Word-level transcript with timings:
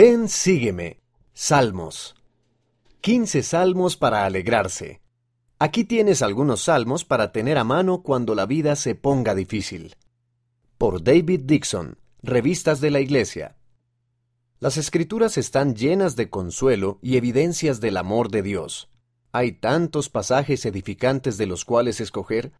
Ven, 0.00 0.28
sígueme. 0.28 1.00
Salmos. 1.34 2.14
15 3.00 3.42
salmos 3.42 3.96
para 3.96 4.26
alegrarse. 4.26 5.00
Aquí 5.58 5.82
tienes 5.82 6.22
algunos 6.22 6.60
salmos 6.60 7.04
para 7.04 7.32
tener 7.32 7.58
a 7.58 7.64
mano 7.64 8.04
cuando 8.04 8.36
la 8.36 8.46
vida 8.46 8.76
se 8.76 8.94
ponga 8.94 9.34
difícil. 9.34 9.96
Por 10.78 11.02
David 11.02 11.40
Dixon, 11.46 11.98
Revistas 12.22 12.80
de 12.80 12.92
la 12.92 13.00
Iglesia. 13.00 13.56
Las 14.60 14.76
escrituras 14.76 15.36
están 15.36 15.74
llenas 15.74 16.14
de 16.14 16.30
consuelo 16.30 17.00
y 17.02 17.16
evidencias 17.16 17.80
del 17.80 17.96
amor 17.96 18.30
de 18.30 18.42
Dios. 18.42 18.88
Hay 19.32 19.50
tantos 19.50 20.10
pasajes 20.10 20.64
edificantes 20.64 21.38
de 21.38 21.46
los 21.46 21.64
cuales 21.64 22.00
escoger, 22.00 22.52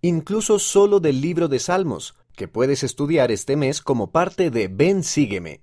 incluso 0.00 0.58
solo 0.58 1.00
del 1.00 1.20
libro 1.20 1.48
de 1.48 1.58
Salmos, 1.58 2.14
que 2.34 2.48
puedes 2.48 2.82
estudiar 2.82 3.30
este 3.30 3.56
mes 3.56 3.82
como 3.82 4.10
parte 4.10 4.50
de 4.50 4.68
Ven 4.68 5.04
Sígueme, 5.04 5.60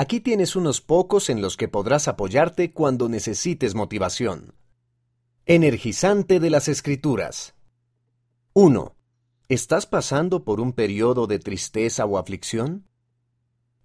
Aquí 0.00 0.20
tienes 0.20 0.56
unos 0.56 0.80
pocos 0.80 1.28
en 1.28 1.42
los 1.42 1.58
que 1.58 1.68
podrás 1.68 2.08
apoyarte 2.08 2.72
cuando 2.72 3.10
necesites 3.10 3.74
motivación. 3.74 4.54
Energizante 5.44 6.40
de 6.40 6.48
las 6.48 6.68
Escrituras. 6.68 7.54
1. 8.54 8.96
¿Estás 9.50 9.84
pasando 9.84 10.42
por 10.42 10.58
un 10.58 10.72
periodo 10.72 11.26
de 11.26 11.38
tristeza 11.38 12.06
o 12.06 12.16
aflicción? 12.16 12.88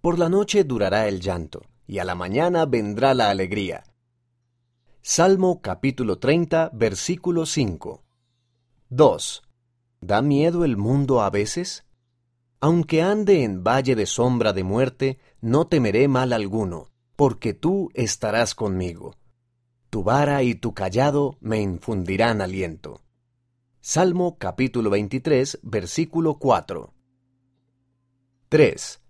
Por 0.00 0.18
la 0.18 0.30
noche 0.30 0.64
durará 0.64 1.06
el 1.06 1.20
llanto, 1.20 1.66
y 1.86 1.98
a 1.98 2.04
la 2.04 2.14
mañana 2.14 2.64
vendrá 2.64 3.12
la 3.12 3.28
alegría. 3.28 3.84
Salmo 5.02 5.60
capítulo 5.60 6.18
30, 6.18 6.70
versículo 6.72 7.44
5. 7.44 8.02
2. 8.88 9.42
¿Da 10.00 10.22
miedo 10.22 10.64
el 10.64 10.78
mundo 10.78 11.20
a 11.20 11.28
veces? 11.28 11.84
Aunque 12.58 13.02
ande 13.02 13.44
en 13.44 13.62
valle 13.62 13.94
de 13.94 14.06
sombra 14.06 14.54
de 14.54 14.64
muerte, 14.64 15.18
no 15.46 15.68
temeré 15.68 16.08
mal 16.08 16.32
alguno, 16.32 16.88
porque 17.14 17.54
tú 17.54 17.88
estarás 17.94 18.56
conmigo. 18.56 19.14
Tu 19.90 20.02
vara 20.02 20.42
y 20.42 20.56
tu 20.56 20.74
callado 20.74 21.36
me 21.40 21.60
infundirán 21.60 22.40
aliento. 22.40 23.00
Salmo 23.80 24.38
capítulo 24.38 24.90
23, 24.90 25.60
versículo 25.62 26.34
4. 26.40 26.92
3. 28.48 29.00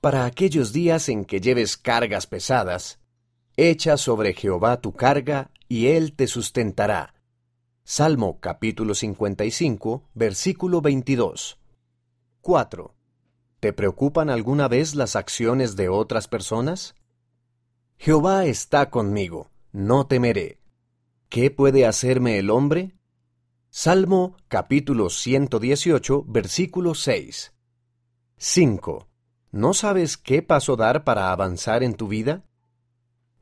Para 0.00 0.24
aquellos 0.24 0.72
días 0.72 1.10
en 1.10 1.26
que 1.26 1.42
lleves 1.42 1.76
cargas 1.76 2.26
pesadas, 2.26 2.98
echa 3.58 3.98
sobre 3.98 4.32
Jehová 4.32 4.80
tu 4.80 4.94
carga 4.94 5.50
y 5.68 5.88
él 5.88 6.14
te 6.16 6.26
sustentará. 6.26 7.12
Salmo 7.84 8.40
capítulo 8.40 8.94
55, 8.94 10.08
versículo 10.14 10.80
22. 10.80 11.58
4. 12.40 12.95
¿Te 13.66 13.72
preocupan 13.72 14.30
alguna 14.30 14.68
vez 14.68 14.94
las 14.94 15.16
acciones 15.16 15.74
de 15.74 15.88
otras 15.88 16.28
personas? 16.28 16.94
Jehová 17.98 18.44
está 18.44 18.90
conmigo, 18.90 19.50
no 19.72 20.06
temeré. 20.06 20.60
¿Qué 21.28 21.50
puede 21.50 21.84
hacerme 21.84 22.38
el 22.38 22.50
hombre? 22.50 22.94
Salmo 23.68 24.36
capítulo 24.46 25.10
118, 25.10 26.26
versículo 26.28 26.94
6. 26.94 27.54
5. 28.36 29.08
¿No 29.50 29.74
sabes 29.74 30.16
qué 30.16 30.42
paso 30.42 30.76
dar 30.76 31.02
para 31.02 31.32
avanzar 31.32 31.82
en 31.82 31.94
tu 31.94 32.06
vida? 32.06 32.44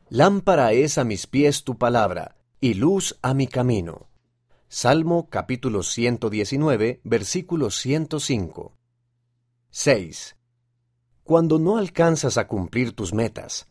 Lámpara 0.09 0.73
es 0.73 0.97
a 0.97 1.05
mis 1.05 1.27
pies 1.27 1.65
tu 1.65 1.77
palabra, 1.77 2.39
y 2.63 2.73
luz 2.73 3.19
a 3.21 3.35
mi 3.35 3.47
camino. 3.47 4.09
Salmo 4.69 5.29
capítulo 5.29 5.83
119, 5.83 7.03
versículo 7.05 7.69
105. 7.69 8.75
6. 9.77 10.37
Cuando 11.25 11.59
no 11.59 11.79
alcanzas 11.79 12.39
a 12.39 12.47
cumplir 12.47 12.93
tus 12.93 13.13
metas, 13.13 13.67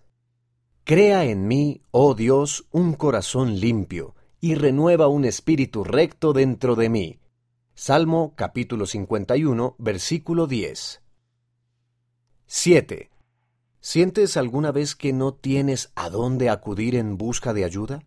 crea 0.84 1.24
en 1.24 1.48
mí, 1.48 1.82
oh 1.92 2.14
Dios, 2.14 2.68
un 2.74 2.92
corazón 2.92 3.58
limpio, 3.62 4.14
y 4.42 4.56
renueva 4.56 5.08
un 5.08 5.24
espíritu 5.24 5.86
recto 5.86 6.34
dentro 6.34 6.76
de 6.76 6.90
mí. 6.90 7.20
Salmo 7.74 8.34
capítulo 8.36 8.86
51, 8.86 9.78
versículo 9.80 10.46
10. 10.46 11.02
7. 12.48 13.10
¿Sientes 13.80 14.36
alguna 14.36 14.74
vez 14.74 14.98
que 14.98 15.14
no 15.14 15.34
tienes 15.34 15.94
a 15.96 16.10
dónde 16.10 16.50
acudir 16.50 16.96
en 16.96 17.18
busca 17.18 17.54
de 17.54 17.64
ayuda? 17.64 18.04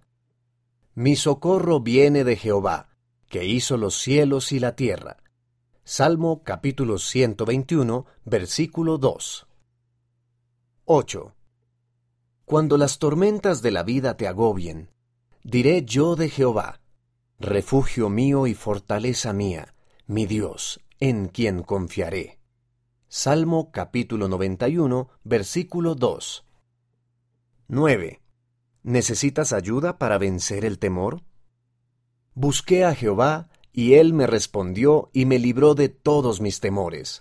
Mi 0.94 1.16
socorro 1.16 1.80
viene 1.80 2.24
de 2.24 2.36
Jehová, 2.36 2.90
que 3.30 3.46
hizo 3.46 3.78
los 3.78 3.94
cielos 3.96 4.52
y 4.52 4.58
la 4.60 4.76
tierra. 4.76 5.16
Salmo 5.88 6.42
capítulo 6.42 6.98
121, 6.98 8.06
versículo 8.24 8.98
2. 8.98 9.46
8. 10.84 11.34
Cuando 12.44 12.76
las 12.76 12.98
tormentas 12.98 13.62
de 13.62 13.70
la 13.70 13.84
vida 13.84 14.16
te 14.16 14.26
agobien, 14.26 14.90
diré 15.44 15.84
yo 15.84 16.16
de 16.16 16.28
Jehová, 16.28 16.80
refugio 17.38 18.08
mío 18.08 18.48
y 18.48 18.54
fortaleza 18.54 19.32
mía, 19.32 19.76
mi 20.08 20.26
Dios, 20.26 20.80
en 20.98 21.28
quien 21.28 21.62
confiaré. 21.62 22.40
Salmo 23.06 23.70
capítulo 23.70 24.26
91, 24.26 25.08
versículo 25.22 25.94
2. 25.94 26.44
9. 27.68 28.22
¿Necesitas 28.82 29.52
ayuda 29.52 29.98
para 29.98 30.18
vencer 30.18 30.64
el 30.64 30.80
temor? 30.80 31.22
Busqué 32.34 32.84
a 32.84 32.92
Jehová 32.92 33.50
y 33.76 33.92
él 33.96 34.14
me 34.14 34.26
respondió 34.26 35.10
y 35.12 35.26
me 35.26 35.38
libró 35.38 35.74
de 35.74 35.90
todos 35.90 36.40
mis 36.40 36.60
temores. 36.60 37.20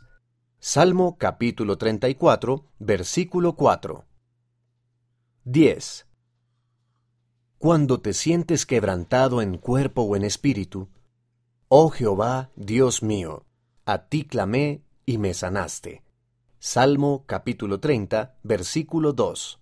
Salmo 0.58 1.18
capítulo 1.18 1.78
34, 1.78 2.72
versículo 2.80 3.58
4. 3.58 4.06
10. 5.44 6.08
Cuando 7.58 8.00
te 8.00 8.14
sientes 8.14 8.66
quebrantado 8.66 9.42
en 9.42 9.58
cuerpo 9.58 10.04
o 10.04 10.16
en 10.16 10.24
espíritu, 10.24 10.88
oh 11.68 11.90
Jehová, 11.90 12.52
Dios 12.56 13.04
mío, 13.04 13.46
a 13.84 14.08
ti 14.08 14.24
clamé 14.24 14.82
y 15.06 15.18
me 15.18 15.34
sanaste. 15.34 16.06
Salmo 16.58 17.26
capítulo 17.26 17.82
30, 17.82 18.38
versículo 18.44 19.12
2. 19.12 19.60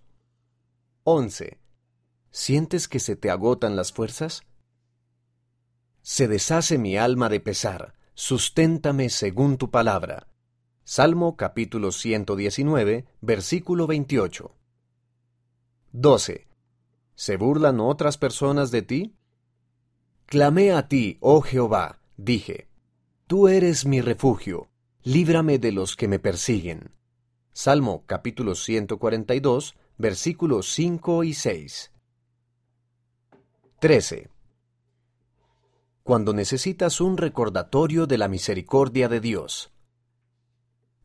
11. 1.02 1.58
¿Sientes 2.30 2.86
que 2.86 3.00
se 3.00 3.16
te 3.16 3.30
agotan 3.30 3.74
las 3.74 3.92
fuerzas? 3.92 4.44
Se 6.06 6.28
deshace 6.28 6.76
mi 6.76 6.98
alma 6.98 7.30
de 7.30 7.40
pesar, 7.40 7.94
susténtame 8.12 9.08
según 9.08 9.56
tu 9.56 9.70
palabra. 9.70 10.28
Salmo 10.84 11.34
capítulo 11.34 11.92
119, 11.92 13.06
versículo 13.22 13.86
28. 13.86 14.54
12. 15.92 16.46
¿Se 17.14 17.36
burlan 17.38 17.80
otras 17.80 18.18
personas 18.18 18.70
de 18.70 18.82
ti? 18.82 19.14
Clamé 20.26 20.72
a 20.72 20.88
ti, 20.88 21.16
oh 21.20 21.40
Jehová, 21.40 22.02
dije, 22.18 22.68
Tú 23.26 23.48
eres 23.48 23.86
mi 23.86 24.02
refugio, 24.02 24.68
líbrame 25.04 25.58
de 25.58 25.72
los 25.72 25.96
que 25.96 26.06
me 26.06 26.18
persiguen. 26.18 26.90
Salmo 27.54 28.04
capítulo 28.04 28.56
142, 28.56 29.74
versículos 29.96 30.70
5 30.70 31.24
y 31.24 31.32
6. 31.32 31.92
13 33.78 34.33
cuando 36.04 36.34
necesitas 36.34 37.00
un 37.00 37.16
recordatorio 37.16 38.06
de 38.06 38.18
la 38.18 38.28
misericordia 38.28 39.08
de 39.08 39.20
Dios. 39.20 39.72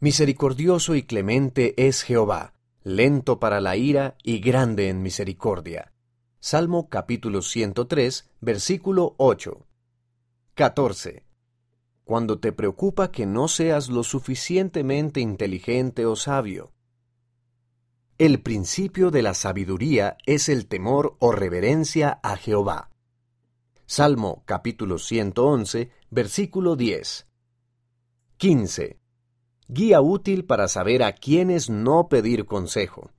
Misericordioso 0.01 0.93
y 0.93 1.03
clemente 1.03 1.73
es 1.87 2.03
Jehová, 2.03 2.53
lento 2.83 3.39
para 3.39 3.61
la 3.61 3.77
ira 3.77 4.17
y 4.23 4.39
grande 4.39 4.89
en 4.89 5.01
misericordia. 5.01 5.93
Salmo 6.41 6.89
capítulo 6.89 7.41
103, 7.41 8.29
versículo 8.41 9.15
8. 9.17 9.65
14. 10.55 11.23
Cuando 12.03 12.39
te 12.39 12.51
preocupa 12.51 13.09
que 13.09 13.25
no 13.25 13.47
seas 13.47 13.87
lo 13.87 14.03
suficientemente 14.03 15.21
inteligente 15.21 16.05
o 16.05 16.17
sabio. 16.17 16.73
El 18.17 18.41
principio 18.41 19.11
de 19.11 19.21
la 19.21 19.33
sabiduría 19.33 20.17
es 20.25 20.49
el 20.49 20.67
temor 20.67 21.15
o 21.19 21.31
reverencia 21.31 22.19
a 22.21 22.35
Jehová. 22.35 22.89
Salmo 23.91 24.43
capítulo 24.45 24.99
111, 24.99 25.89
versículo 26.11 26.75
10. 26.75 27.25
15. 28.37 28.99
Guía 29.67 29.99
útil 29.99 30.45
para 30.45 30.67
saber 30.67 31.01
a 31.01 31.13
quiénes 31.13 31.71
no 31.71 32.07
pedir 32.07 32.45
consejo. 32.45 33.09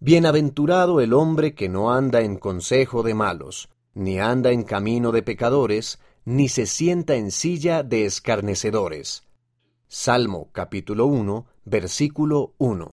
Bienaventurado 0.00 1.02
el 1.02 1.12
hombre 1.12 1.54
que 1.54 1.68
no 1.68 1.92
anda 1.92 2.22
en 2.22 2.38
consejo 2.38 3.02
de 3.02 3.12
malos, 3.12 3.68
ni 3.92 4.18
anda 4.18 4.52
en 4.52 4.62
camino 4.62 5.12
de 5.12 5.22
pecadores, 5.22 6.00
ni 6.24 6.48
se 6.48 6.64
sienta 6.64 7.16
en 7.16 7.30
silla 7.30 7.82
de 7.82 8.06
escarnecedores. 8.06 9.24
Salmo 9.86 10.48
capítulo 10.52 11.04
1, 11.04 11.46
versículo 11.66 12.54
1. 12.56 12.90